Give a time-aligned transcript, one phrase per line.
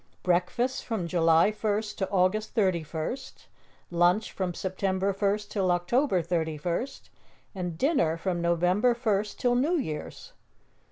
[0.23, 3.45] "Breakfast from July first to August thirty first;
[3.91, 7.11] lunch from September first till October thirty first;
[7.53, 10.33] and dinner from November first till New Year's."